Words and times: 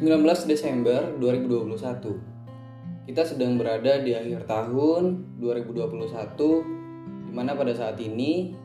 19 0.00 0.24
Desember 0.48 1.12
2021 1.20 1.76
Kita 3.04 3.20
sedang 3.20 3.60
berada 3.60 4.00
di 4.00 4.16
akhir 4.16 4.48
tahun 4.48 5.36
2021 5.36 7.28
Di 7.28 7.32
mana 7.36 7.52
pada 7.52 7.68
saat 7.76 8.00
ini 8.00 8.56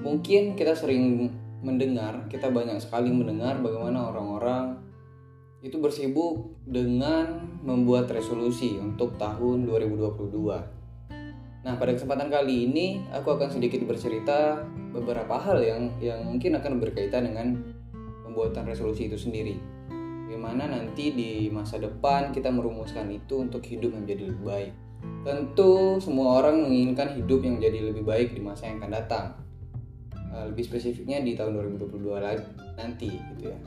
Mungkin 0.00 0.56
kita 0.56 0.72
sering 0.72 1.28
mendengar 1.60 2.24
Kita 2.32 2.48
banyak 2.48 2.80
sekali 2.80 3.12
mendengar 3.12 3.60
bagaimana 3.60 4.08
orang-orang 4.08 4.80
Itu 5.60 5.84
bersibuk 5.84 6.56
dengan 6.64 7.60
membuat 7.60 8.08
resolusi 8.08 8.80
untuk 8.80 9.20
tahun 9.20 9.68
2022 9.68 11.60
Nah, 11.60 11.76
pada 11.76 11.92
kesempatan 11.92 12.32
kali 12.32 12.72
ini 12.72 13.04
aku 13.12 13.36
akan 13.36 13.52
sedikit 13.52 13.84
bercerita 13.84 14.64
beberapa 14.96 15.36
hal 15.36 15.60
yang 15.60 15.92
yang 16.00 16.24
mungkin 16.24 16.56
akan 16.56 16.80
berkaitan 16.80 17.28
dengan 17.28 17.52
pembuatan 18.24 18.64
resolusi 18.64 19.12
itu 19.12 19.20
sendiri. 19.20 19.79
Bagaimana 20.30 20.70
nanti 20.70 21.10
di 21.10 21.50
masa 21.50 21.82
depan 21.82 22.30
kita 22.30 22.54
merumuskan 22.54 23.10
itu 23.10 23.42
untuk 23.42 23.66
hidup 23.66 23.98
menjadi 23.98 24.30
lebih 24.30 24.46
baik. 24.46 24.72
Tentu 25.26 25.98
semua 25.98 26.38
orang 26.38 26.62
menginginkan 26.62 27.18
hidup 27.18 27.42
yang 27.42 27.58
menjadi 27.58 27.90
lebih 27.90 28.06
baik 28.06 28.38
di 28.38 28.38
masa 28.38 28.70
yang 28.70 28.78
akan 28.78 28.94
datang. 28.94 29.26
Eh, 30.14 30.44
lebih 30.54 30.70
spesifiknya 30.70 31.18
di 31.18 31.34
tahun 31.34 31.58
2022 31.74 32.22
lagi 32.22 32.46
nanti 32.78 33.10
gitu 33.10 33.50
ya. 33.50 33.58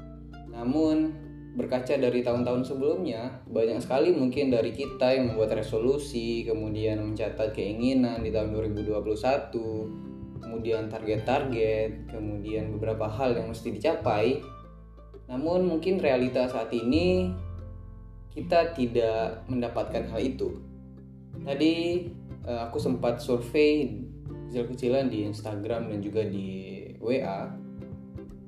Namun 0.56 1.12
berkaca 1.60 2.00
dari 2.00 2.24
tahun-tahun 2.24 2.64
sebelumnya, 2.64 3.44
banyak 3.44 3.84
sekali 3.84 4.16
mungkin 4.16 4.48
dari 4.48 4.72
kita 4.72 5.20
yang 5.20 5.36
membuat 5.36 5.60
resolusi, 5.60 6.48
kemudian 6.48 7.04
mencatat 7.04 7.52
keinginan 7.52 8.24
di 8.24 8.32
tahun 8.32 8.56
2021, 8.56 9.52
kemudian 10.40 10.88
target-target, 10.88 12.08
kemudian 12.08 12.72
beberapa 12.72 13.12
hal 13.12 13.36
yang 13.36 13.52
mesti 13.52 13.68
dicapai. 13.68 14.40
Namun 15.34 15.66
mungkin 15.66 15.98
realita 15.98 16.46
saat 16.46 16.70
ini 16.70 17.34
kita 18.30 18.78
tidak 18.78 19.42
mendapatkan 19.50 20.06
hal 20.14 20.22
itu. 20.22 20.62
Tadi 21.42 21.74
eh, 22.46 22.60
aku 22.62 22.78
sempat 22.78 23.18
survei 23.18 23.90
kecil-kecilan 24.54 25.10
di 25.10 25.26
Instagram 25.26 25.90
dan 25.90 26.00
juga 26.06 26.22
di 26.22 26.86
WA 27.02 27.64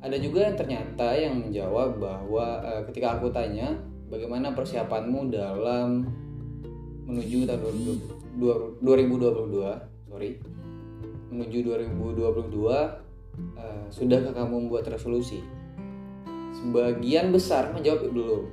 ada 0.06 0.22
juga 0.22 0.46
yang 0.46 0.54
ternyata 0.54 1.08
yang 1.18 1.42
menjawab 1.42 1.98
bahwa 1.98 2.62
uh, 2.62 2.82
ketika 2.86 3.18
aku 3.18 3.34
tanya 3.34 3.74
bagaimana 4.06 4.54
persiapanmu 4.54 5.34
dalam 5.34 6.06
menuju 7.10 7.50
tahun 7.50 7.76
2022 8.86 10.14
sorry. 10.14 10.38
Menuju 11.34 11.58
2022 11.66 12.22
uh, 12.22 12.86
sudahkah 13.90 14.34
kamu 14.38 14.70
membuat 14.70 14.94
resolusi 14.94 15.42
sebagian 16.62 17.36
besar 17.36 17.72
menjawab 17.76 18.12
belum 18.12 18.44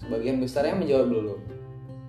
sebagian 0.00 0.40
besar 0.40 0.68
yang 0.68 0.80
menjawab 0.80 1.06
belum 1.12 1.40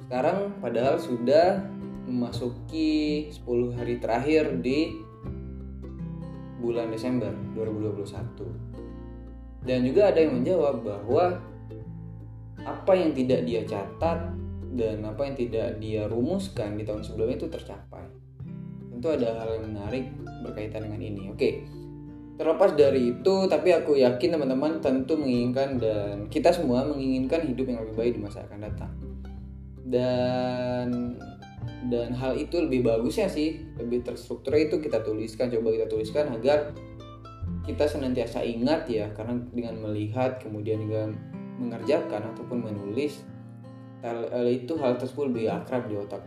sekarang 0.07 0.55
padahal 0.63 0.95
sudah 0.99 1.67
memasuki 2.07 3.27
10 3.31 3.75
hari 3.75 3.99
terakhir 3.99 4.63
di 4.63 4.95
bulan 6.63 6.89
Desember 6.91 7.35
2021 7.55 8.67
dan 9.67 9.83
juga 9.83 10.15
ada 10.15 10.19
yang 10.23 10.39
menjawab 10.39 10.75
bahwa 10.83 11.43
apa 12.63 12.91
yang 12.95 13.11
tidak 13.11 13.43
dia 13.47 13.61
catat 13.67 14.31
dan 14.75 15.03
apa 15.07 15.21
yang 15.23 15.35
tidak 15.35 15.79
dia 15.79 16.03
rumuskan 16.05 16.75
di 16.75 16.83
tahun 16.83 17.01
sebelumnya 17.01 17.39
itu 17.39 17.49
tercapai. 17.49 18.05
Tentu 18.91 19.07
ada 19.11 19.39
hal 19.41 19.59
yang 19.59 19.65
menarik 19.73 20.05
berkaitan 20.43 20.85
dengan 20.85 21.01
ini. 21.01 21.23
Oke, 21.31 21.63
terlepas 22.37 22.77
dari 22.77 23.17
itu, 23.17 23.35
tapi 23.49 23.73
aku 23.73 23.97
yakin 23.97 24.37
teman-teman 24.37 24.77
tentu 24.77 25.17
menginginkan 25.17 25.81
dan 25.81 26.15
kita 26.29 26.53
semua 26.53 26.85
menginginkan 26.85 27.43
hidup 27.49 27.65
yang 27.65 27.81
lebih 27.81 27.95
baik 27.97 28.13
di 28.15 28.21
masa 28.21 28.45
akan 28.45 28.59
datang. 28.61 28.91
Dan 29.87 31.17
dan 31.89 32.13
hal 32.13 32.37
itu 32.37 32.61
lebih 32.61 32.85
bagusnya 32.85 33.25
sih, 33.27 33.65
lebih 33.81 34.05
terstruktur 34.05 34.53
itu 34.53 34.77
kita 34.77 35.01
tuliskan, 35.01 35.49
coba 35.49 35.73
kita 35.73 35.87
tuliskan 35.89 36.25
agar 36.31 36.71
kita 37.67 37.83
senantiasa 37.83 38.45
ingat 38.45 38.87
ya 38.87 39.11
karena 39.11 39.43
dengan 39.51 39.75
melihat 39.83 40.39
kemudian 40.39 40.79
juga 40.87 41.11
mengerjakan 41.59 42.31
ataupun 42.31 42.63
menulis 42.63 43.27
hal 44.05 44.45
itu 44.47 44.77
hal 44.77 44.95
tersebut 44.95 45.33
lebih 45.33 45.51
akrab 45.51 45.89
di 45.89 45.97
otak. 45.97 46.23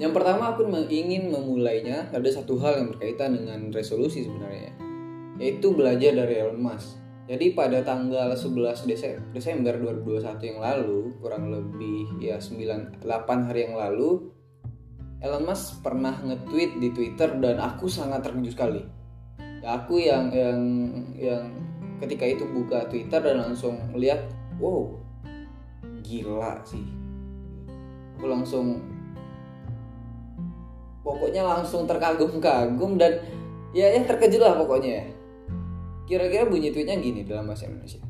Yang 0.00 0.12
pertama 0.16 0.56
aku 0.56 0.64
ingin 0.88 1.28
memulainya 1.28 2.08
ada 2.08 2.24
satu 2.32 2.56
hal 2.56 2.80
yang 2.80 2.88
berkaitan 2.96 3.36
dengan 3.36 3.68
resolusi 3.68 4.24
sebenarnya 4.24 4.72
yaitu 5.40 5.72
belajar 5.72 6.12
dari 6.12 6.36
Elon 6.36 6.60
Musk. 6.60 7.00
Jadi 7.24 7.56
pada 7.56 7.80
tanggal 7.80 8.36
11 8.36 8.84
Desember 9.32 9.72
2021 9.80 10.50
yang 10.52 10.60
lalu, 10.60 11.16
kurang 11.16 11.48
lebih 11.48 12.20
ya 12.20 12.36
9 12.36 13.00
8 13.00 13.46
hari 13.48 13.70
yang 13.70 13.80
lalu, 13.80 14.28
Elon 15.24 15.48
Musk 15.48 15.80
pernah 15.80 16.12
nge-tweet 16.20 16.76
di 16.76 16.92
Twitter 16.92 17.32
dan 17.40 17.56
aku 17.56 17.88
sangat 17.88 18.20
terkejut 18.20 18.52
sekali. 18.52 18.82
Ya, 19.64 19.80
aku 19.80 20.00
yang 20.00 20.28
yang 20.32 20.60
yang 21.16 21.44
ketika 22.04 22.28
itu 22.28 22.44
buka 22.50 22.84
Twitter 22.92 23.20
dan 23.20 23.40
langsung 23.40 23.80
melihat, 23.96 24.20
wow, 24.60 24.92
gila 26.04 26.60
sih. 26.68 26.84
Aku 28.18 28.28
langsung 28.28 28.82
pokoknya 31.00 31.42
langsung 31.44 31.88
terkagum-kagum 31.88 33.00
dan 33.00 33.20
ya 33.72 33.88
ya 33.90 34.04
terkejut 34.04 34.40
lah 34.40 34.54
pokoknya. 34.58 35.04
Kira-kira 36.10 36.50
bunyi 36.50 36.74
tweetnya 36.74 36.98
gini 36.98 37.22
dalam 37.22 37.46
bahasa 37.46 37.70
Indonesia. 37.70 38.02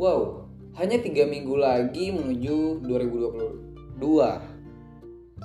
Wow, 0.00 0.48
hanya 0.80 0.96
tiga 1.04 1.28
minggu 1.28 1.52
lagi 1.60 2.08
menuju 2.08 2.88
2022 2.88 4.50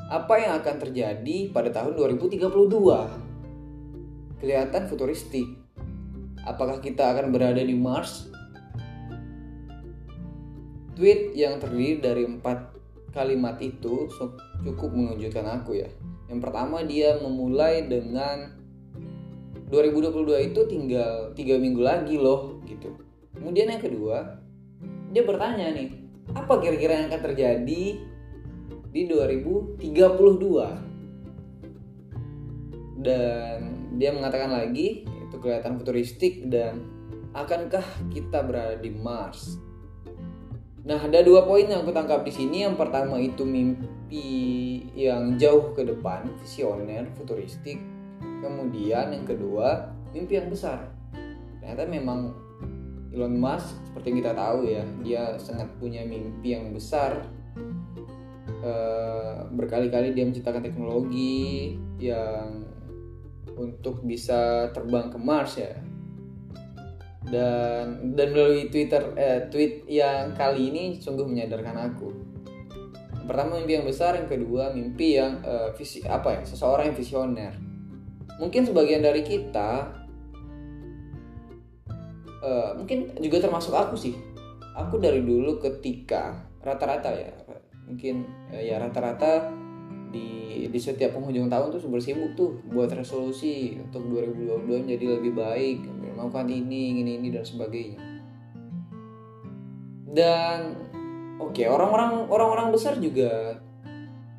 apa 0.06 0.38
yang 0.38 0.62
akan 0.62 0.76
terjadi 0.80 1.50
pada 1.50 1.74
tahun 1.74 1.98
2032. 1.98 2.38
Kelihatan 4.40 4.86
futuristik. 4.86 5.50
Apakah 6.46 6.78
kita 6.78 7.10
akan 7.10 7.34
berada 7.34 7.58
di 7.58 7.74
Mars? 7.74 8.30
Tweet 10.94 11.34
yang 11.34 11.58
terdiri 11.60 12.00
dari 12.00 12.24
empat 12.24 12.72
kalimat 13.12 13.60
itu 13.60 14.08
cukup 14.62 14.94
mengejutkan 14.94 15.50
aku 15.50 15.82
ya. 15.82 15.90
Yang 16.26 16.40
pertama 16.42 16.82
dia 16.82 17.22
memulai 17.22 17.86
dengan 17.86 18.58
2022 19.70 20.54
itu 20.54 20.62
tinggal 20.70 21.34
tiga 21.34 21.58
minggu 21.58 21.82
lagi 21.82 22.16
loh 22.18 22.62
gitu. 22.70 22.94
Kemudian 23.34 23.70
yang 23.70 23.82
kedua 23.82 24.42
dia 25.10 25.24
bertanya 25.24 25.72
nih, 25.72 25.96
apa 26.36 26.60
kira-kira 26.60 27.00
yang 27.00 27.08
akan 27.08 27.22
terjadi 27.32 27.84
di 28.96 29.02
2032 29.12 29.84
dan 33.04 33.60
dia 34.00 34.12
mengatakan 34.16 34.52
lagi 34.56 35.04
itu 35.08 35.36
kelihatan 35.40 35.76
futuristik 35.80 36.48
dan 36.48 36.88
akankah 37.36 37.84
kita 38.12 38.40
berada 38.44 38.80
di 38.80 38.92
Mars 38.92 39.60
Nah, 40.86 41.02
ada 41.02 41.26
dua 41.26 41.50
poin 41.50 41.66
yang 41.66 41.82
aku 41.82 41.90
tangkap 41.90 42.22
di 42.22 42.30
sini. 42.30 42.62
Yang 42.62 42.78
pertama 42.78 43.18
itu 43.18 43.42
mimpi 43.42 44.30
yang 44.94 45.36
jauh 45.42 45.74
ke 45.74 45.82
depan, 45.82 46.30
visioner, 46.46 47.10
futuristik. 47.18 47.82
Kemudian 48.22 49.10
yang 49.10 49.26
kedua, 49.26 49.90
mimpi 50.14 50.38
yang 50.38 50.54
besar. 50.54 50.94
Ternyata 51.58 51.90
memang 51.90 52.38
Elon 53.10 53.34
Musk 53.34 53.74
seperti 53.90 54.14
yang 54.14 54.20
kita 54.22 54.34
tahu 54.38 54.60
ya, 54.70 54.84
dia 55.02 55.24
sangat 55.42 55.74
punya 55.82 56.06
mimpi 56.06 56.54
yang 56.54 56.70
besar 56.70 57.26
Eh, 58.66 59.36
berkali-kali 59.54 60.18
dia 60.18 60.26
menciptakan 60.26 60.66
teknologi 60.66 61.78
yang 62.02 62.66
untuk 63.54 64.02
bisa 64.02 64.74
terbang 64.74 65.14
ke 65.14 65.22
Mars 65.22 65.62
ya 65.62 65.78
dan 67.30 68.14
dan 68.14 68.28
melalui 68.30 68.70
Twitter 68.70 69.02
eh, 69.18 69.50
tweet 69.50 69.90
yang 69.90 70.38
kali 70.38 70.70
ini 70.70 70.84
sungguh 71.02 71.26
menyadarkan 71.26 71.76
aku. 71.92 72.10
Yang 73.22 73.28
pertama 73.28 73.58
mimpi 73.58 73.74
yang 73.82 73.88
besar 73.90 74.12
yang 74.14 74.30
kedua 74.30 74.70
mimpi 74.70 75.18
yang 75.18 75.42
eh, 75.42 75.70
visi 75.74 76.06
apa 76.06 76.38
ya 76.38 76.42
seseorang 76.46 76.94
yang 76.94 76.98
visioner. 76.98 77.54
Mungkin 78.38 78.68
sebagian 78.70 79.02
dari 79.02 79.26
kita 79.26 79.90
eh, 82.46 82.72
mungkin 82.78 83.18
juga 83.18 83.50
termasuk 83.50 83.74
aku 83.74 83.98
sih. 83.98 84.14
Aku 84.76 85.00
dari 85.00 85.24
dulu 85.24 85.58
ketika 85.58 86.46
rata-rata 86.62 87.10
ya 87.16 87.32
mungkin 87.86 88.26
eh, 88.54 88.70
ya 88.70 88.82
rata-rata 88.82 89.65
di 90.16 90.72
di 90.72 90.80
setiap 90.80 91.20
penghujung 91.20 91.52
tahun 91.52 91.76
tuh 91.76 91.92
bersibuk 91.92 92.32
tuh 92.40 92.56
buat 92.72 92.88
resolusi 92.96 93.76
untuk 93.84 94.08
2022 94.08 94.88
menjadi 94.88 95.06
lebih 95.20 95.36
baik 95.36 95.84
melakukan 96.16 96.48
ini 96.48 97.04
ini 97.04 97.12
ini 97.20 97.28
dan 97.30 97.44
sebagainya. 97.44 98.00
Dan 100.16 100.60
oke 101.44 101.52
okay, 101.52 101.68
orang-orang 101.68 102.32
orang-orang 102.32 102.72
besar 102.72 102.96
juga 103.04 103.60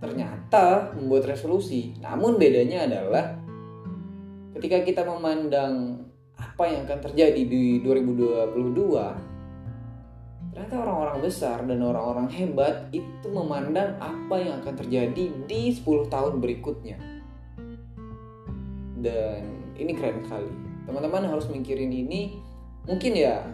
ternyata 0.01 0.97
membuat 0.97 1.29
resolusi. 1.29 1.93
Namun 2.01 2.41
bedanya 2.41 2.89
adalah 2.89 3.37
ketika 4.57 4.81
kita 4.81 5.03
memandang 5.05 6.01
apa 6.37 6.65
yang 6.69 6.89
akan 6.89 7.01
terjadi 7.13 7.43
di 7.45 7.85
2022 7.85 9.36
ternyata 10.57 10.89
orang-orang 10.89 11.19
besar 11.21 11.69
dan 11.69 11.85
orang-orang 11.85 12.33
hebat 12.33 12.89
itu 12.89 13.29
memandang 13.29 13.93
apa 14.01 14.41
yang 14.41 14.65
akan 14.65 14.73
terjadi 14.73 15.29
di 15.45 15.69
10 15.69 16.09
tahun 16.09 16.41
berikutnya. 16.41 16.97
Dan 18.97 19.45
ini 19.77 19.93
keren 19.93 20.25
sekali. 20.25 20.49
Teman-teman 20.89 21.29
harus 21.29 21.45
mikirin 21.53 21.93
ini. 21.93 22.41
Mungkin 22.89 23.13
ya 23.13 23.45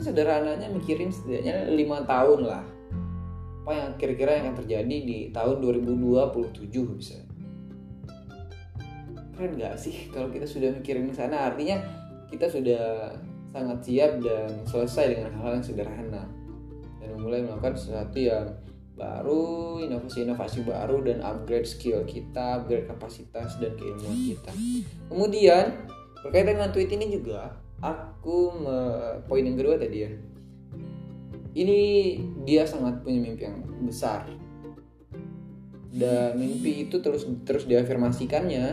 sederhananya 0.00 0.72
mikirin 0.72 1.12
setidaknya 1.12 1.68
lima 1.68 2.08
tahun 2.08 2.48
lah. 2.48 2.64
Apa 3.68 3.72
yang 3.76 3.90
kira-kira 4.00 4.40
yang 4.40 4.48
akan 4.48 4.64
terjadi 4.64 4.96
di 5.04 5.18
tahun 5.28 5.60
2027 5.60 6.72
bisa. 6.96 7.20
Keren 9.36 9.60
gak 9.60 9.76
sih 9.76 10.08
kalau 10.08 10.32
kita 10.32 10.48
sudah 10.48 10.72
mikirin 10.72 11.12
sana? 11.12 11.52
Artinya 11.52 11.84
kita 12.32 12.48
sudah 12.48 13.12
sangat 13.54 13.86
siap 13.86 14.18
dan 14.18 14.50
selesai 14.66 15.14
dengan 15.14 15.30
hal-hal 15.38 15.62
yang 15.62 15.66
sederhana 15.70 16.26
dan 16.98 17.10
mulai 17.22 17.46
melakukan 17.46 17.78
sesuatu 17.78 18.18
yang 18.18 18.50
baru, 18.98 19.78
inovasi-inovasi 19.86 20.66
baru 20.66 21.06
dan 21.06 21.22
upgrade 21.22 21.66
skill 21.66 22.02
kita, 22.02 22.58
upgrade 22.58 22.90
kapasitas 22.90 23.54
dan 23.62 23.78
keilmuan 23.78 24.18
kita. 24.34 24.50
Kemudian 25.06 25.86
berkaitan 26.26 26.58
dengan 26.58 26.74
tweet 26.74 26.90
ini 26.98 27.14
juga 27.14 27.54
aku 27.78 28.66
poin 29.30 29.46
yang 29.46 29.54
kedua 29.54 29.78
tadi 29.78 29.98
ya. 30.02 30.10
Ini 31.54 31.80
dia 32.42 32.66
sangat 32.66 33.06
punya 33.06 33.22
mimpi 33.22 33.46
yang 33.46 33.62
besar. 33.86 34.26
Dan 35.94 36.42
mimpi 36.42 36.90
itu 36.90 36.98
terus 36.98 37.22
terus 37.46 37.70
diafirmasikannya 37.70 38.66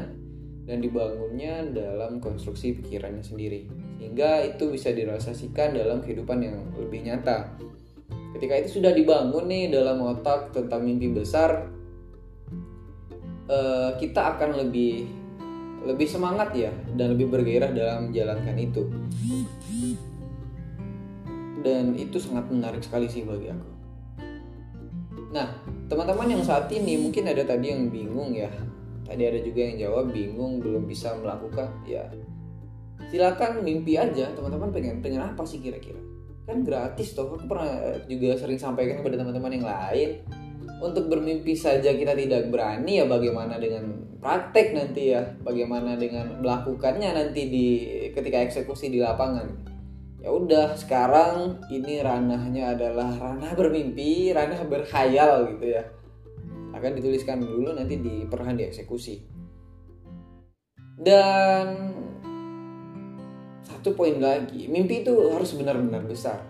dan 0.66 0.77
dibangunnya 0.81 1.69
dalam 1.69 2.18
konstruksi 2.18 2.81
pikirannya 2.81 3.22
sendiri 3.22 3.81
sehingga 4.01 4.42
itu 4.42 4.74
bisa 4.74 4.89
direalisasikan 4.89 5.77
dalam 5.77 6.01
kehidupan 6.01 6.42
yang 6.42 6.57
lebih 6.74 7.06
nyata. 7.06 7.53
Ketika 8.33 8.57
itu 8.57 8.81
sudah 8.81 8.98
dibangun 8.98 9.45
nih 9.45 9.69
dalam 9.69 10.01
otak 10.01 10.50
tentang 10.50 10.81
mimpi 10.81 11.13
besar 11.13 11.69
eh, 13.45 13.94
kita 14.01 14.33
akan 14.33 14.57
lebih 14.65 15.06
lebih 15.86 16.09
semangat 16.09 16.50
ya 16.57 16.74
dan 16.98 17.13
lebih 17.13 17.30
bergairah 17.30 17.69
dalam 17.77 18.09
menjalankan 18.09 18.57
itu. 18.57 18.89
Dan 21.62 21.94
itu 21.94 22.18
sangat 22.18 22.50
menarik 22.50 22.81
sekali 22.81 23.06
sih 23.06 23.21
bagi 23.21 23.53
aku. 23.53 23.69
Nah 25.30 25.62
teman-teman 25.86 26.42
yang 26.42 26.42
saat 26.42 26.74
ini 26.74 26.98
mungkin 26.98 27.30
ada 27.30 27.45
tadi 27.45 27.69
yang 27.69 27.94
bingung 27.94 28.33
ya. 28.33 28.50
Tadi 29.06 29.30
ada 29.30 29.38
juga 29.45 29.62
yang 29.62 29.77
jawab 29.77 30.09
bingung 30.09 30.57
belum 30.57 30.89
bisa 30.89 31.13
melakukan 31.21 31.69
ya 31.86 32.09
silakan 33.09 33.65
mimpi 33.65 33.98
aja 33.98 34.30
teman-teman 34.36 34.69
pengen 34.69 35.01
pengen 35.01 35.24
apa 35.24 35.42
sih 35.48 35.57
kira-kira? 35.57 35.98
Kan 36.45 36.62
gratis 36.62 37.15
toh 37.18 37.31
aku 37.31 37.48
pernah 37.50 37.98
juga 38.06 38.38
sering 38.38 38.62
sampaikan 38.62 39.01
kepada 39.01 39.24
teman-teman 39.24 39.51
yang 39.57 39.68
lain. 39.68 40.09
Untuk 40.81 41.13
bermimpi 41.13 41.53
saja 41.53 41.94
kita 41.94 42.18
tidak 42.18 42.50
berani 42.50 43.01
ya 43.01 43.06
bagaimana 43.06 43.62
dengan 43.62 44.01
praktek 44.18 44.74
nanti 44.74 45.13
ya 45.13 45.21
bagaimana 45.45 45.94
dengan 45.94 46.42
melakukannya 46.42 47.09
nanti 47.13 47.42
di 47.50 47.68
ketika 48.13 48.42
eksekusi 48.42 48.89
di 48.89 48.98
lapangan. 48.98 49.45
Ya 50.21 50.30
udah 50.33 50.77
sekarang 50.77 51.62
ini 51.69 52.01
ranahnya 52.01 52.77
adalah 52.77 53.13
ranah 53.13 53.53
bermimpi 53.53 54.33
ranah 54.33 54.65
berkhayal 54.65 55.53
gitu 55.53 55.77
ya. 55.77 55.86
Akan 56.74 56.98
dituliskan 56.98 57.42
dulu 57.45 57.77
nanti 57.77 58.01
di 58.01 58.25
perlahan 58.25 58.57
dieksekusi 58.57 59.31
dan 61.01 61.65
satu 63.62 63.94
poin 63.94 64.18
lagi 64.18 64.66
mimpi 64.68 65.06
itu 65.06 65.13
harus 65.31 65.54
benar-benar 65.54 66.04
besar. 66.06 66.42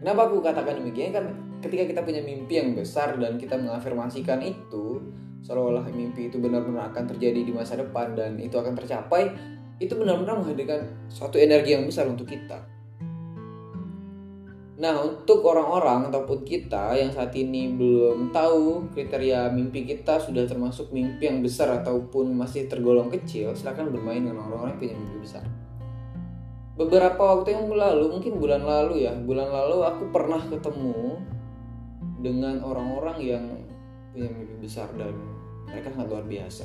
Kenapa 0.00 0.30
aku 0.30 0.44
katakan 0.44 0.78
demikian? 0.78 1.10
Kan 1.10 1.24
ketika 1.64 1.88
kita 1.88 2.00
punya 2.06 2.22
mimpi 2.22 2.60
yang 2.60 2.76
besar 2.76 3.16
dan 3.18 3.40
kita 3.40 3.58
mengafirmasikan 3.58 4.38
itu 4.44 5.02
seolah-olah 5.42 5.86
mimpi 5.90 6.28
itu 6.30 6.42
benar-benar 6.42 6.90
akan 6.94 7.10
terjadi 7.16 7.46
di 7.46 7.52
masa 7.54 7.78
depan 7.78 8.18
dan 8.18 8.38
itu 8.38 8.54
akan 8.58 8.74
tercapai 8.74 9.30
itu 9.76 9.92
benar-benar 9.92 10.40
menghadirkan 10.40 10.88
suatu 11.06 11.36
energi 11.36 11.76
yang 11.76 11.84
besar 11.84 12.08
untuk 12.08 12.26
kita. 12.28 12.76
Nah, 14.76 15.00
untuk 15.00 15.40
orang-orang 15.48 16.12
ataupun 16.12 16.44
kita 16.44 16.92
yang 17.00 17.08
saat 17.08 17.32
ini 17.32 17.72
belum 17.72 18.28
tahu 18.28 18.92
kriteria 18.92 19.48
mimpi 19.48 19.88
kita 19.88 20.20
sudah 20.20 20.44
termasuk 20.44 20.92
mimpi 20.92 21.32
yang 21.32 21.40
besar 21.40 21.80
ataupun 21.80 22.36
masih 22.36 22.68
tergolong 22.68 23.08
kecil, 23.08 23.56
silahkan 23.56 23.88
bermain 23.88 24.20
dengan 24.20 24.44
orang-orang 24.44 24.76
yang 24.76 24.80
punya 24.80 24.94
mimpi 25.00 25.18
besar. 25.24 25.44
Beberapa 26.76 27.16
waktu 27.16 27.56
yang 27.56 27.72
lalu, 27.72 28.12
mungkin 28.12 28.36
bulan 28.36 28.60
lalu 28.60 29.08
ya, 29.08 29.16
bulan 29.16 29.48
lalu 29.48 29.80
aku 29.80 30.12
pernah 30.12 30.44
ketemu 30.44 31.24
dengan 32.20 32.60
orang-orang 32.60 33.18
yang 33.24 33.44
punya 34.12 34.28
mimpi 34.28 34.56
besar 34.60 34.92
dan 35.00 35.16
mereka 35.72 35.88
sangat 35.96 36.08
luar 36.12 36.24
biasa. 36.28 36.64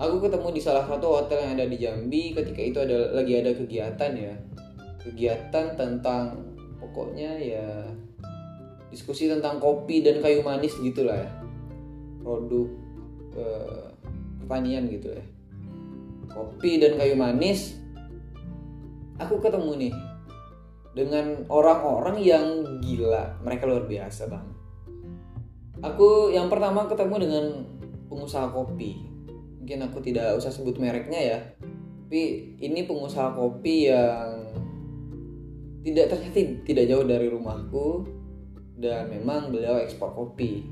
Aku 0.00 0.18
ketemu 0.24 0.48
di 0.56 0.60
salah 0.64 0.88
satu 0.88 1.20
hotel 1.20 1.38
yang 1.44 1.52
ada 1.60 1.66
di 1.68 1.76
Jambi 1.78 2.32
ketika 2.32 2.60
itu 2.64 2.78
ada 2.80 3.12
lagi 3.12 3.32
ada 3.38 3.52
kegiatan 3.52 4.12
ya. 4.16 4.34
Kegiatan 5.04 5.76
tentang 5.76 6.40
pokoknya 6.80 7.36
ya 7.38 7.68
diskusi 8.94 9.26
tentang 9.26 9.58
kopi 9.58 10.06
dan 10.06 10.22
kayu 10.22 10.46
manis 10.46 10.78
gitulah 10.78 11.18
ya 11.18 11.30
produk 12.22 12.70
eh, 13.34 13.86
pertanian 14.38 14.86
gitu 14.86 15.10
ya 15.10 15.24
kopi 16.30 16.78
dan 16.78 16.94
kayu 16.94 17.18
manis 17.18 17.74
aku 19.18 19.38
ketemu 19.38 19.88
nih 19.88 19.94
dengan 20.94 21.42
orang-orang 21.50 22.16
yang 22.22 22.46
gila. 22.80 23.38
Mereka 23.42 23.66
luar 23.66 23.84
biasa 23.84 24.30
bang. 24.30 24.46
Aku 25.82 26.30
yang 26.32 26.48
pertama 26.48 26.86
ketemu 26.86 27.14
dengan 27.28 27.44
pengusaha 28.08 28.48
kopi. 28.54 29.04
Mungkin 29.60 29.90
aku 29.90 29.98
tidak 30.00 30.38
usah 30.38 30.54
sebut 30.54 30.78
mereknya 30.78 31.20
ya. 31.20 31.38
Tapi 32.06 32.56
ini 32.62 32.86
pengusaha 32.86 33.34
kopi 33.34 33.90
yang 33.90 34.54
tidak 35.84 36.14
ternyata 36.14 36.40
tidak 36.64 36.84
jauh 36.88 37.04
dari 37.04 37.26
rumahku. 37.28 38.06
Dan 38.74 39.06
memang 39.10 39.54
beliau 39.54 39.78
ekspor 39.78 40.14
kopi 40.14 40.66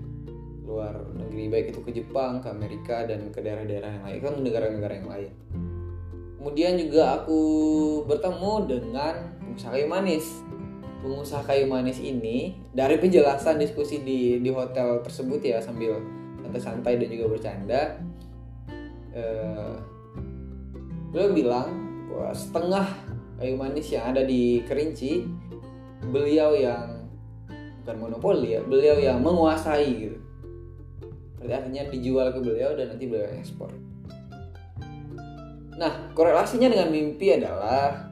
luar 0.63 0.95
negeri 1.19 1.51
baik 1.51 1.67
itu 1.75 1.81
ke 1.83 1.91
Jepang, 1.91 2.39
ke 2.39 2.49
Amerika 2.49 3.03
dan 3.03 3.29
ke 3.35 3.43
daerah-daerah 3.43 3.91
yang 3.99 4.05
lain 4.07 4.19
kan 4.23 4.35
negara-negara 4.41 4.95
yang 5.03 5.09
lain. 5.11 5.33
Kemudian 6.43 6.75
juga 6.75 7.23
aku 7.23 7.39
bertemu 8.11 8.53
dengan 8.67 9.15
pengusaha 9.39 9.79
kayu 9.79 9.87
manis. 9.87 10.27
Pengusaha 10.99 11.47
kayu 11.47 11.71
manis 11.71 12.03
ini 12.03 12.59
dari 12.75 12.99
penjelasan 12.99 13.63
diskusi 13.63 14.03
di 14.03 14.43
di 14.43 14.51
hotel 14.51 14.99
tersebut 15.07 15.39
ya 15.39 15.63
sambil 15.63 16.03
santai-santai 16.43 16.99
dan 16.99 17.09
juga 17.15 17.27
bercanda. 17.31 17.83
Eh, 19.15 19.75
beliau 21.15 21.31
bilang 21.31 21.71
bahwa 22.11 22.35
setengah 22.35 22.87
kayu 23.39 23.55
manis 23.55 23.87
yang 23.95 24.11
ada 24.11 24.27
di 24.27 24.67
Kerinci 24.67 25.23
beliau 26.11 26.59
yang 26.59 27.07
bukan 27.83 27.97
monopoli 28.03 28.59
ya 28.59 28.61
beliau 28.67 28.99
yang 28.99 29.23
menguasai 29.23 29.87
gitu 29.95 30.19
berarti 31.39 31.55
artinya 31.55 31.83
dijual 31.91 32.27
ke 32.35 32.39
beliau 32.39 32.75
dan 32.75 32.95
nanti 32.95 33.07
beliau 33.07 33.31
ekspor 33.35 33.71
nah 35.83 36.15
korelasinya 36.15 36.71
dengan 36.71 36.95
mimpi 36.95 37.35
adalah 37.35 38.07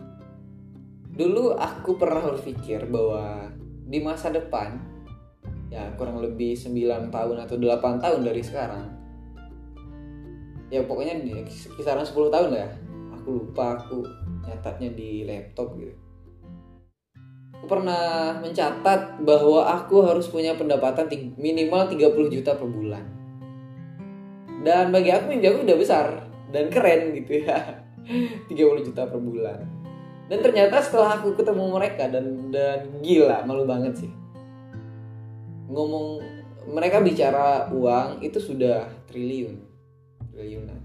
dulu 1.15 1.55
aku 1.55 1.95
pernah 1.95 2.27
berpikir 2.35 2.91
bahwa 2.91 3.47
di 3.87 4.03
masa 4.03 4.35
depan 4.35 4.75
ya 5.71 5.87
kurang 5.95 6.19
lebih 6.19 6.59
9 6.59 7.15
tahun 7.15 7.37
atau 7.47 7.55
8 7.55 8.03
tahun 8.03 8.21
dari 8.27 8.43
sekarang 8.43 9.00
ya 10.71 10.87
pokoknya 10.87 11.21
di 11.21 11.35
kisaran 11.50 12.07
10 12.07 12.31
tahun 12.31 12.50
ya. 12.55 12.69
Aku 13.21 13.45
lupa 13.45 13.77
aku 13.77 14.07
nyatatnya 14.47 14.95
di 14.95 15.27
laptop 15.27 15.77
gitu. 15.77 15.93
Aku 17.61 17.67
pernah 17.69 18.39
mencatat 18.41 19.21
bahwa 19.21 19.69
aku 19.69 20.00
harus 20.09 20.31
punya 20.31 20.57
pendapatan 20.57 21.11
minimal 21.37 21.91
30 21.91 22.33
juta 22.33 22.57
per 22.57 22.65
bulan. 22.65 23.05
Dan 24.65 24.89
bagi 24.89 25.12
aku 25.12 25.29
mimpi 25.29 25.53
aku 25.53 25.61
udah 25.69 25.77
besar 25.77 26.07
dan 26.50 26.69
keren 26.69 27.14
gitu 27.14 27.47
ya. 27.47 27.87
30 28.50 28.87
juta 28.90 29.07
per 29.07 29.21
bulan. 29.23 29.61
Dan 30.30 30.38
ternyata 30.47 30.78
setelah 30.78 31.19
aku 31.19 31.35
ketemu 31.35 31.64
mereka 31.75 32.07
dan 32.07 32.54
dan 32.54 33.02
gila 33.02 33.42
malu 33.42 33.66
banget 33.66 34.07
sih. 34.07 34.12
Ngomong 35.71 36.23
mereka 36.71 37.02
bicara 37.02 37.66
uang 37.75 38.23
itu 38.23 38.38
sudah 38.38 38.87
triliun 39.11 39.59
triliunan. 40.30 40.80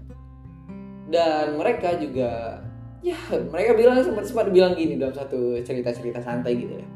Dan 1.06 1.54
mereka 1.54 1.94
juga 1.94 2.58
ya 3.06 3.14
mereka 3.30 3.78
bilang 3.78 4.02
sempat 4.02 4.26
sempat 4.26 4.50
bilang 4.50 4.74
gini 4.74 4.98
dalam 4.98 5.14
satu 5.14 5.62
cerita 5.62 5.94
cerita 5.94 6.18
santai 6.18 6.58
gitu 6.58 6.74
ya. 6.82 6.86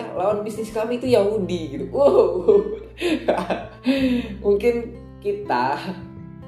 Ya 0.00 0.04
lawan 0.16 0.40
bisnis 0.40 0.72
kami 0.72 0.96
itu 0.96 1.12
Yahudi 1.12 1.60
gitu. 1.76 1.84
Wow. 1.92 2.64
Mungkin 4.46 4.96
kita 5.20 5.76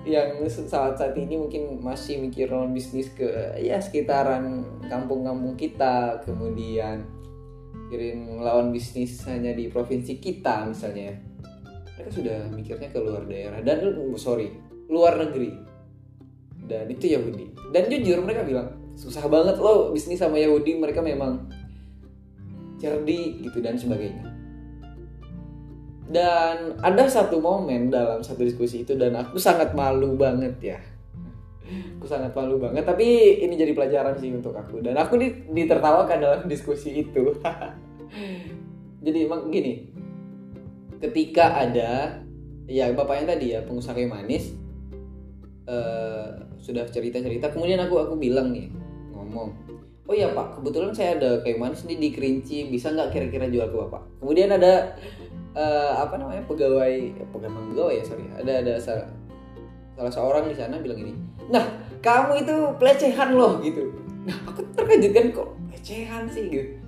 yang 0.03 0.43
saat 0.51 0.99
saat 0.99 1.15
ini 1.15 1.39
mungkin 1.39 1.79
masih 1.79 2.19
mikir 2.19 2.51
non 2.51 2.75
bisnis 2.75 3.15
ke 3.15 3.55
ya 3.63 3.79
sekitaran 3.79 4.67
kampung-kampung 4.91 5.55
kita. 5.55 6.19
Kemudian 6.27 7.07
kirim 7.87 8.43
lawan 8.43 8.75
bisnis 8.75 9.23
hanya 9.31 9.55
di 9.55 9.71
provinsi 9.71 10.19
kita 10.19 10.67
misalnya. 10.67 11.15
Mereka 11.95 12.11
sudah 12.11 12.39
mikirnya 12.51 12.89
ke 12.91 12.99
luar 12.99 13.23
daerah. 13.31 13.63
Dan 13.63 13.95
sorry 14.19 14.51
luar 14.91 15.23
negeri. 15.23 15.55
Dan 16.67 16.91
itu 16.91 17.15
Yahudi. 17.15 17.71
Dan 17.71 17.87
jujur 17.87 18.19
mereka 18.27 18.43
bilang 18.43 18.75
susah 18.99 19.23
banget 19.31 19.63
loh 19.63 19.95
bisnis 19.95 20.19
sama 20.19 20.35
Yahudi. 20.35 20.83
Mereka 20.83 20.99
memang 20.99 21.47
cerdik 22.83 23.47
gitu 23.47 23.63
dan 23.63 23.79
sebagainya 23.79 24.32
dan 26.13 26.77
ada 26.85 27.09
satu 27.09 27.41
momen 27.41 27.89
dalam 27.89 28.21
satu 28.21 28.45
diskusi 28.45 28.85
itu 28.85 28.93
dan 28.95 29.17
aku 29.17 29.41
sangat 29.41 29.73
malu 29.73 30.15
banget 30.15 30.55
ya. 30.61 30.79
Aku 31.97 32.05
sangat 32.05 32.37
malu 32.37 32.61
banget 32.61 32.85
tapi 32.85 33.41
ini 33.41 33.57
jadi 33.57 33.73
pelajaran 33.73 34.21
sih 34.21 34.29
untuk 34.29 34.53
aku. 34.53 34.85
Dan 34.85 35.01
aku 35.01 35.17
ditertawakan 35.49 36.19
dalam 36.21 36.41
diskusi 36.45 37.01
itu. 37.09 37.33
Jadi 39.03 39.19
emang 39.27 39.51
gini 39.51 39.91
ketika 41.03 41.59
ada 41.59 42.23
ya 42.71 42.95
bapaknya 42.95 43.35
tadi 43.35 43.59
ya 43.59 43.67
pengusaha 43.67 43.99
kayu 43.99 44.07
manis 44.07 44.55
uh, 45.67 46.47
sudah 46.63 46.87
cerita 46.95 47.19
cerita 47.19 47.51
kemudian 47.51 47.83
aku 47.83 47.99
aku 47.99 48.15
bilang 48.15 48.55
nih 48.55 48.71
ngomong 49.11 49.51
oh 50.09 50.15
ya 50.15 50.31
pak. 50.35 50.59
Kebetulan 50.59 50.93
saya 50.93 51.19
ada 51.19 51.31
kayu 51.43 51.59
manis 51.59 51.87
nih 51.87 51.99
di 51.99 52.09
Kerinci 52.11 52.71
bisa 52.71 52.91
nggak 52.91 53.15
kira-kira 53.15 53.47
jual 53.49 53.69
ke 53.71 53.77
bapak? 53.77 54.03
Kemudian 54.19 54.51
ada 54.53 54.97
uh, 55.55 56.03
apa 56.03 56.19
namanya 56.19 56.43
pegawai 56.49 56.95
pegawai 57.31 57.63
pegawai 57.73 57.95
ya 57.99 58.05
sorry. 58.05 58.27
Ada 58.35 58.53
ada 58.67 58.75
salah, 58.81 59.07
salah 59.95 60.13
seorang 60.13 60.45
di 60.51 60.57
sana 60.57 60.81
bilang 60.81 61.01
ini 61.01 61.15
nah 61.51 61.65
kamu 62.01 62.47
itu 62.47 62.55
pelecehan 62.79 63.35
loh 63.35 63.59
gitu. 63.63 63.91
Nah 64.27 64.37
aku 64.47 64.63
terkejut 64.75 65.13
kan 65.15 65.27
kok 65.35 65.49
pelecehan 65.71 66.25
sih? 66.31 66.47
Gitu. 66.51 66.83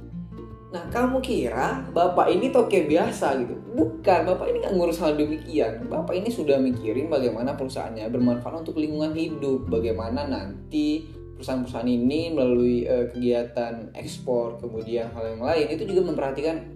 Nah 0.75 0.91
kamu 0.91 1.23
kira 1.23 1.87
bapak 1.95 2.35
ini 2.35 2.51
toke 2.51 2.87
biasa 2.91 3.39
gitu? 3.39 3.55
Bukan. 3.75 4.21
Bapak 4.27 4.47
ini 4.51 4.63
nggak 4.63 4.75
ngurus 4.75 4.99
hal 4.99 5.15
demikian. 5.15 5.87
Bapak 5.87 6.19
ini 6.19 6.31
sudah 6.31 6.59
mikirin 6.59 7.07
bagaimana 7.07 7.55
perusahaannya 7.55 8.11
bermanfaat 8.11 8.67
untuk 8.67 8.79
lingkungan 8.83 9.15
hidup. 9.15 9.71
Bagaimana 9.71 10.27
nanti 10.27 11.07
perusahaan-perusahaan 11.35 11.91
ini 11.91 12.31
melalui 12.31 12.87
uh, 12.87 13.11
kegiatan 13.11 13.91
ekspor 13.95 14.59
kemudian 14.63 15.11
hal 15.13 15.35
yang 15.35 15.43
lain 15.43 15.67
itu 15.71 15.83
juga 15.91 16.07
memperhatikan 16.07 16.75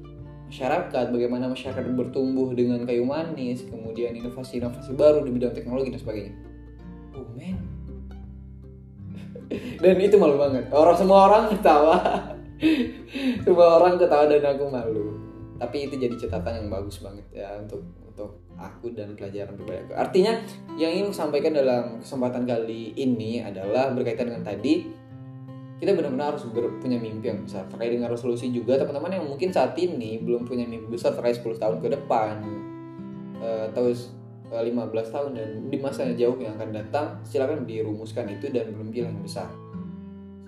masyarakat, 0.48 1.04
bagaimana 1.12 1.44
masyarakat 1.52 1.84
bertumbuh 1.92 2.56
dengan 2.56 2.88
kayu 2.88 3.04
manis, 3.04 3.68
kemudian 3.68 4.16
inovasi-inovasi 4.16 4.96
baru 4.96 5.20
di 5.20 5.30
bidang 5.36 5.52
teknologi 5.52 5.92
dan 5.92 6.00
sebagainya. 6.00 6.34
Oh 7.12 7.28
man. 7.36 7.56
dan 9.84 9.96
itu 10.00 10.16
malu 10.16 10.40
banget. 10.40 10.72
Orang 10.72 10.96
semua 10.96 11.28
orang 11.28 11.52
ketawa. 11.52 11.96
semua 13.44 13.66
orang 13.76 14.00
ketawa 14.00 14.24
dan 14.24 14.44
aku 14.48 14.64
malu. 14.72 15.06
Tapi 15.60 15.76
itu 15.84 15.94
jadi 16.00 16.16
catatan 16.16 16.64
yang 16.64 16.68
bagus 16.72 16.96
banget 17.04 17.26
ya 17.34 17.52
untuk 17.60 17.84
untuk 18.18 18.42
aku 18.58 18.90
dan 18.90 19.14
pelajaran 19.14 19.54
pribadi 19.54 19.86
aku. 19.86 19.94
Artinya 19.94 20.42
yang 20.74 20.90
ingin 20.90 21.14
sampaikan 21.14 21.54
dalam 21.54 22.02
kesempatan 22.02 22.42
kali 22.42 22.98
ini 22.98 23.38
adalah 23.46 23.94
berkaitan 23.94 24.34
dengan 24.34 24.42
tadi 24.42 24.82
kita 25.78 25.94
benar-benar 25.94 26.34
harus 26.34 26.42
punya 26.82 26.98
mimpi 26.98 27.30
yang 27.30 27.46
besar 27.46 27.62
terkait 27.70 27.94
dengan 27.94 28.10
resolusi 28.10 28.50
juga 28.50 28.74
teman-teman 28.82 29.14
yang 29.14 29.30
mungkin 29.30 29.54
saat 29.54 29.78
ini 29.78 30.18
belum 30.18 30.42
punya 30.42 30.66
mimpi 30.66 30.90
besar 30.90 31.14
terkait 31.14 31.38
10 31.38 31.54
tahun 31.54 31.78
ke 31.78 31.88
depan 31.94 32.34
uh, 33.38 33.70
atau 33.70 33.86
15 33.86 34.58
eh, 34.58 35.06
tahun 35.14 35.30
dan 35.38 35.48
di 35.70 35.78
masa 35.78 36.02
yang 36.10 36.18
jauh 36.18 36.36
yang 36.42 36.58
akan 36.58 36.74
datang 36.74 37.06
silakan 37.22 37.62
dirumuskan 37.62 38.26
itu 38.26 38.50
dan 38.50 38.74
bermimpi 38.74 39.06
yang 39.06 39.14
besar 39.22 39.46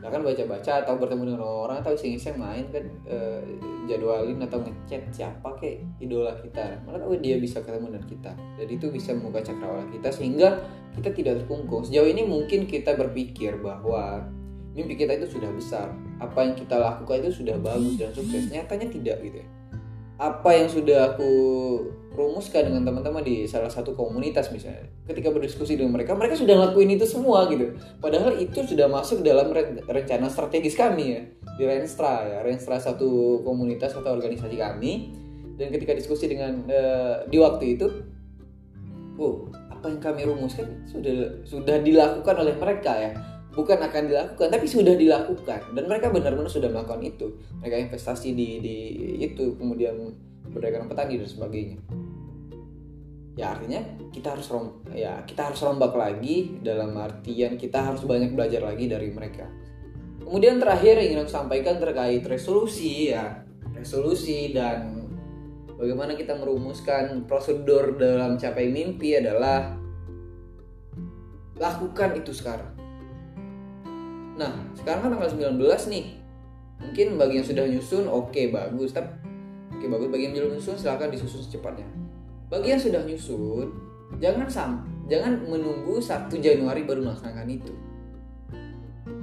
silakan 0.00 0.24
baca-baca 0.24 0.72
atau 0.80 0.96
bertemu 0.96 1.22
dengan 1.28 1.44
orang 1.44 1.84
atau 1.84 1.92
iseng-iseng 1.92 2.40
main 2.40 2.64
kan 2.72 2.88
uh, 3.04 3.44
jadwalin 3.84 4.40
atau 4.40 4.64
ngechat 4.64 5.12
siapa 5.12 5.44
kayak 5.60 5.84
idola 6.00 6.32
kita. 6.40 6.80
Mana 6.88 7.04
tahu 7.04 7.20
dia 7.20 7.36
bisa 7.36 7.60
ketemu 7.60 7.92
dengan 7.92 8.06
kita. 8.08 8.32
Dan 8.32 8.68
itu 8.72 8.88
bisa 8.88 9.12
membuka 9.12 9.44
cakrawala 9.44 9.84
kita 9.92 10.08
sehingga 10.08 10.64
kita 10.96 11.12
tidak 11.12 11.44
terkungkung 11.44 11.84
sejauh 11.84 12.08
ini 12.08 12.24
mungkin 12.24 12.64
kita 12.64 12.96
berpikir 12.96 13.60
bahwa 13.60 14.24
mimpi 14.72 14.96
kita 14.96 15.20
itu 15.20 15.36
sudah 15.36 15.52
besar. 15.52 15.92
Apa 16.16 16.48
yang 16.48 16.56
kita 16.56 16.80
lakukan 16.80 17.20
itu 17.20 17.44
sudah 17.44 17.60
bagus 17.60 18.00
dan 18.00 18.08
sukses. 18.16 18.48
Nyatanya 18.48 18.88
tidak 18.88 19.20
gitu 19.20 19.44
ya. 19.44 19.48
Apa 20.16 20.48
yang 20.56 20.72
sudah 20.72 21.12
aku 21.12 21.32
rumuskan 22.10 22.66
dengan 22.66 22.82
teman-teman 22.82 23.22
di 23.22 23.46
salah 23.46 23.70
satu 23.70 23.94
komunitas 23.94 24.50
misalnya. 24.50 24.90
Ketika 25.06 25.30
berdiskusi 25.30 25.78
dengan 25.78 25.94
mereka 25.94 26.18
mereka 26.18 26.34
sudah 26.34 26.58
lakuin 26.58 26.90
itu 26.98 27.06
semua 27.06 27.46
gitu. 27.46 27.70
Padahal 28.02 28.34
itu 28.42 28.66
sudah 28.66 28.90
masuk 28.90 29.22
dalam 29.22 29.54
rencana 29.86 30.26
strategis 30.26 30.74
kami 30.74 31.04
ya. 31.14 31.22
Di 31.54 31.64
Renstra 31.66 32.26
ya 32.26 32.38
Renstra 32.42 32.82
satu 32.82 33.40
komunitas 33.46 33.94
atau 33.94 34.10
organisasi 34.10 34.58
kami. 34.58 35.14
Dan 35.54 35.70
ketika 35.70 35.94
diskusi 35.94 36.26
dengan 36.26 36.66
uh, 36.66 37.22
di 37.28 37.36
waktu 37.36 37.78
itu 37.78 37.86
oh 39.20 39.52
apa 39.68 39.92
yang 39.92 40.00
kami 40.00 40.24
rumuskan 40.24 40.88
sudah 40.88 41.44
sudah 41.46 41.78
dilakukan 41.78 42.34
oleh 42.42 42.58
mereka 42.58 42.92
ya. 42.98 43.12
Bukan 43.50 43.78
akan 43.82 44.02
dilakukan 44.10 44.48
tapi 44.50 44.66
sudah 44.66 44.98
dilakukan. 44.98 45.74
Dan 45.78 45.86
mereka 45.86 46.10
benar-benar 46.10 46.50
sudah 46.50 46.74
melakukan 46.74 47.06
itu. 47.06 47.38
Mereka 47.62 47.86
investasi 47.86 48.34
di 48.34 48.58
di 48.58 48.76
itu 49.22 49.54
kemudian 49.54 49.94
berdagang 50.50 50.86
petani 50.90 51.18
dan 51.18 51.28
sebagainya 51.28 51.78
ya 53.38 53.56
artinya 53.56 53.80
kita 54.10 54.36
harus 54.36 54.46
rom 54.50 54.84
ya 54.90 55.22
kita 55.24 55.48
harus 55.48 55.60
rombak 55.62 55.94
lagi 55.94 56.60
dalam 56.60 56.92
artian 56.98 57.56
kita 57.56 57.78
harus 57.80 58.02
banyak 58.04 58.34
belajar 58.34 58.60
lagi 58.60 58.90
dari 58.90 59.08
mereka 59.14 59.46
kemudian 60.20 60.58
terakhir 60.58 61.00
yang 61.00 61.06
ingin 61.14 61.20
aku 61.24 61.32
sampaikan 61.32 61.78
terkait 61.78 62.20
resolusi 62.26 63.14
ya 63.14 63.46
resolusi 63.72 64.52
dan 64.52 65.08
bagaimana 65.78 66.18
kita 66.18 66.36
merumuskan 66.36 67.24
prosedur 67.24 67.96
dalam 67.96 68.36
capai 68.36 68.68
mimpi 68.68 69.16
adalah 69.16 69.78
lakukan 71.56 72.18
itu 72.18 72.34
sekarang 72.34 72.80
Nah, 74.40 74.52
sekarang 74.72 75.04
kan 75.04 75.10
tanggal 75.12 75.52
19 75.60 75.92
nih. 75.92 76.16
Mungkin 76.80 77.20
bagi 77.20 77.34
yang 77.36 77.46
sudah 77.46 77.64
nyusun, 77.68 78.08
oke 78.08 78.32
okay, 78.32 78.48
bagus. 78.48 78.96
Tapi 78.96 79.12
oke 79.80 79.88
bagus. 79.88 80.08
Bagi 80.12 80.24
yang 80.28 80.34
belum 80.36 80.52
nyusun, 80.60 80.76
silahkan 80.76 81.08
disusun 81.08 81.40
secepatnya. 81.40 81.88
Bagi 82.52 82.68
yang 82.76 82.82
sudah 82.82 83.00
nyusun, 83.08 83.72
jangan 84.20 84.44
sam, 84.52 84.70
jangan 85.08 85.40
menunggu 85.48 85.96
1 85.96 86.28
Januari 86.36 86.84
baru 86.84 87.00
melaksanakan 87.00 87.48
itu. 87.48 87.72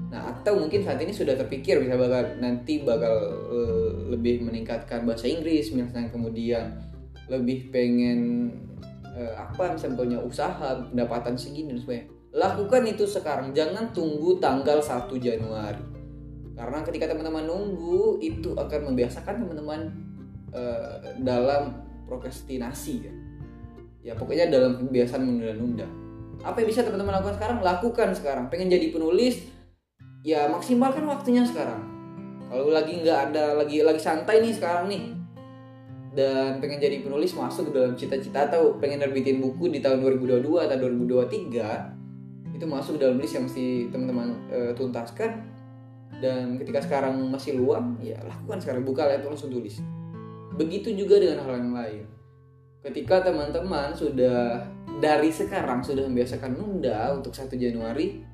Nah, 0.10 0.34
atau 0.34 0.58
mungkin 0.58 0.82
saat 0.82 0.98
ini 0.98 1.14
sudah 1.14 1.38
terpikir 1.38 1.78
bisa 1.78 1.94
bakal 1.94 2.42
nanti 2.42 2.82
bakal 2.82 3.14
uh, 3.54 3.92
lebih 4.10 4.42
meningkatkan 4.42 5.06
bahasa 5.06 5.30
Inggris, 5.30 5.70
misalnya 5.70 6.10
kemudian 6.10 6.74
lebih 7.30 7.70
pengen 7.70 8.50
uh, 9.04 9.36
apa 9.38 9.78
misalnya 9.78 10.00
punya 10.00 10.18
usaha 10.24 10.80
pendapatan 10.90 11.36
segini 11.38 11.76
dan 11.76 11.80
sebagainya 11.84 12.18
Lakukan 12.38 12.84
itu 12.86 13.04
sekarang, 13.08 13.50
jangan 13.56 13.90
tunggu 13.92 14.38
tanggal 14.38 14.78
1 14.78 15.10
Januari. 15.18 15.82
Karena 16.54 16.82
ketika 16.86 17.10
teman-teman 17.10 17.50
nunggu, 17.50 18.22
itu 18.22 18.54
akan 18.54 18.94
membiasakan 18.94 19.42
teman-teman 19.42 20.07
uh, 20.54 21.16
dalam 21.24 21.84
prokrastinasi 22.08 22.94
ya. 23.04 23.14
Ya 24.04 24.14
pokoknya 24.16 24.48
dalam 24.48 24.80
kebiasaan 24.80 25.24
menunda-nunda. 25.24 25.88
Apa 26.46 26.64
yang 26.64 26.70
bisa 26.70 26.86
teman-teman 26.86 27.20
lakukan 27.20 27.36
sekarang? 27.36 27.58
Lakukan 27.60 28.10
sekarang. 28.16 28.46
Pengen 28.48 28.72
jadi 28.72 28.88
penulis, 28.94 29.44
ya 30.24 30.48
maksimalkan 30.48 31.04
waktunya 31.10 31.44
sekarang. 31.44 31.84
Kalau 32.48 32.72
lagi 32.72 33.04
nggak 33.04 33.20
ada, 33.32 33.60
lagi 33.60 33.84
lagi 33.84 34.00
santai 34.00 34.40
nih 34.40 34.56
sekarang 34.56 34.88
nih, 34.88 35.18
dan 36.18 36.58
pengen 36.58 36.82
jadi 36.82 37.06
penulis 37.06 37.38
masuk 37.38 37.70
ke 37.70 37.72
dalam 37.78 37.94
cita-cita 37.94 38.50
atau 38.50 38.82
pengen 38.82 39.06
nerbitin 39.06 39.38
buku 39.38 39.70
di 39.70 39.86
tahun 39.86 40.02
2022 40.02 40.66
atau 40.66 40.78
2023 40.82 42.58
itu 42.58 42.66
masuk 42.66 42.98
dalam 42.98 43.22
list 43.22 43.38
yang 43.38 43.46
mesti 43.46 43.94
teman-teman 43.94 44.34
uh, 44.50 44.74
tuntaskan 44.74 45.46
dan 46.18 46.58
ketika 46.58 46.82
sekarang 46.82 47.22
masih 47.30 47.62
luang 47.62 48.02
ya 48.02 48.18
lakukan 48.26 48.58
sekarang 48.58 48.82
buka 48.82 49.06
laptop 49.06 49.38
langsung 49.38 49.54
tulis 49.54 49.78
begitu 50.58 50.90
juga 50.98 51.22
dengan 51.22 51.46
hal 51.46 51.62
yang 51.62 51.74
lain. 51.78 52.06
Ketika 52.82 53.30
teman-teman 53.30 53.94
sudah 53.94 54.66
dari 54.98 55.30
sekarang 55.30 55.86
sudah 55.86 56.10
membiasakan 56.10 56.58
nunda 56.58 57.14
untuk 57.14 57.32
1 57.32 57.54
Januari 57.54 58.26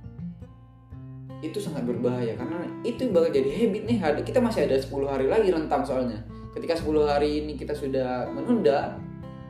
itu 1.43 1.59
sangat 1.59 1.83
berbahaya. 1.83 2.39
Karena 2.39 2.63
itu 2.87 3.11
bakal 3.11 3.35
jadi 3.35 3.51
habit 3.51 3.83
nih 3.83 3.97
kita 4.23 4.39
masih 4.39 4.63
ada 4.63 4.79
10 4.79 4.87
hari 5.03 5.27
lagi 5.27 5.51
rentang 5.51 5.83
soalnya. 5.83 6.23
Ketika 6.55 6.79
10 6.79 7.03
hari 7.03 7.43
ini 7.43 7.59
kita 7.59 7.75
sudah 7.75 8.31
menunda 8.31 8.95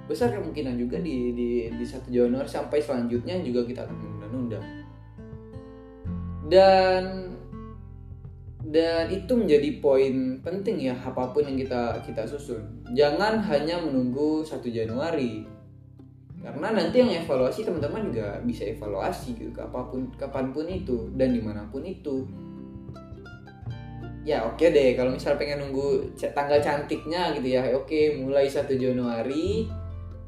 besar 0.03 0.33
kemungkinan 0.35 0.75
juga 0.75 0.99
di 0.99 1.31
di 1.31 1.49
di 1.69 1.85
1 1.85 2.09
Januari 2.09 2.49
sampai 2.49 2.81
selanjutnya 2.81 3.37
juga 3.45 3.61
kita 3.69 3.85
akan 3.85 3.95
menunda-nunda. 4.01 4.59
Dan 6.49 7.03
dan 8.73 9.05
itu 9.13 9.37
menjadi 9.37 9.69
poin 9.77 10.41
penting 10.41 10.89
ya 10.89 10.97
apa 10.97 11.29
pun 11.29 11.45
yang 11.45 11.53
kita 11.53 12.01
kita 12.01 12.25
susun. 12.25 12.81
Jangan 12.97 13.37
hanya 13.45 13.77
menunggu 13.77 14.41
1 14.41 14.65
Januari. 14.73 15.45
Karena 16.41 16.75
nanti 16.75 16.99
yang 16.99 17.13
evaluasi 17.23 17.63
teman-teman 17.63 18.09
juga 18.09 18.41
bisa 18.41 18.65
evaluasi 18.65 19.37
gitu 19.37 19.53
apa 19.61 19.87
pun 19.87 20.09
kapan 20.17 20.49
pun 20.49 20.65
itu 20.65 21.07
dan 21.13 21.37
di 21.37 21.39
mana 21.39 21.69
pun 21.69 21.85
itu. 21.85 22.25
Ya 24.25 24.41
oke 24.41 24.65
deh 24.65 24.97
kalau 24.97 25.13
misal 25.13 25.37
pengen 25.37 25.61
nunggu 25.61 26.17
tanggal 26.33 26.57
cantiknya 26.57 27.29
gitu 27.37 27.47
ya 27.53 27.77
oke 27.77 28.25
mulai 28.25 28.49
1 28.49 28.65
Januari 28.73 29.69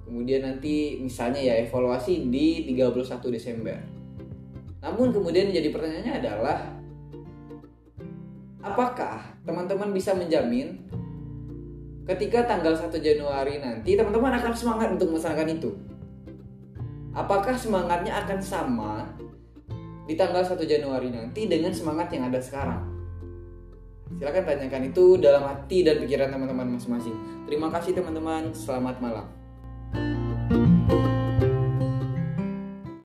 kemudian 0.05 0.45
nanti 0.45 1.01
misalnya 1.01 1.41
ya 1.41 1.65
evaluasi 1.65 2.29
di 2.29 2.69
31 2.69 3.09
Desember. 3.33 3.75
Namun 4.85 5.09
kemudian 5.09 5.49
jadi 5.49 5.73
pertanyaannya 5.73 6.13
adalah 6.21 6.75
apakah 8.65 9.21
teman-teman 9.45 9.93
bisa 9.93 10.17
menjamin 10.17 10.81
ketika 12.09 12.49
tanggal 12.49 12.73
1 12.73 12.89
Januari 12.97 13.61
nanti 13.61 13.93
teman-teman 13.93 14.33
akan 14.41 14.53
semangat 14.57 14.89
untuk 14.97 15.13
melaksanakan 15.13 15.49
itu 15.53 15.71
apakah 17.13 17.53
semangatnya 17.53 18.17
akan 18.25 18.39
sama 18.41 19.05
di 20.09 20.17
tanggal 20.17 20.41
1 20.41 20.57
Januari 20.65 21.13
nanti 21.13 21.45
dengan 21.45 21.69
semangat 21.69 22.09
yang 22.09 22.25
ada 22.29 22.41
sekarang 22.41 22.95
Silahkan 24.15 24.47
tanyakan 24.47 24.95
itu 24.95 25.19
dalam 25.19 25.43
hati 25.43 25.83
dan 25.83 25.99
pikiran 25.99 26.31
teman-teman 26.31 26.79
masing-masing. 26.79 27.17
Terima 27.49 27.67
kasih 27.67 27.99
teman-teman, 27.99 28.53
selamat 28.55 28.95
malam. 29.03 29.27